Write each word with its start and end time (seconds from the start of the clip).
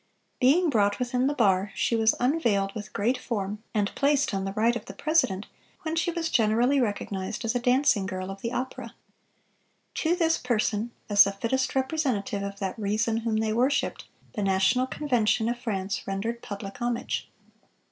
Being 0.39 0.71
brought 0.71 0.97
within 0.97 1.27
the 1.27 1.35
bar, 1.35 1.71
she 1.75 1.95
was 1.95 2.15
unveiled 2.19 2.73
with 2.73 2.91
great 2.91 3.19
form, 3.19 3.61
and 3.71 3.93
placed 3.93 4.33
on 4.33 4.45
the 4.45 4.53
right 4.53 4.75
of 4.75 4.85
the 4.85 4.95
president, 4.95 5.45
when 5.83 5.95
she 5.95 6.09
was 6.09 6.31
generally 6.31 6.81
recognized 6.81 7.45
as 7.45 7.53
a 7.53 7.59
dancing 7.59 8.07
girl 8.07 8.31
of 8.31 8.41
the 8.41 8.51
opera.... 8.51 8.95
To 9.93 10.15
this 10.15 10.39
person, 10.39 10.89
as 11.07 11.25
the 11.25 11.31
fittest 11.31 11.75
representative 11.75 12.41
of 12.41 12.57
that 12.57 12.79
reason 12.79 13.17
whom 13.17 13.35
they 13.37 13.53
worshiped, 13.53 14.05
the 14.33 14.41
National 14.41 14.87
Convention 14.87 15.47
of 15.47 15.59
France 15.59 16.07
rendered 16.07 16.41
public 16.41 16.81
homage. 16.81 17.29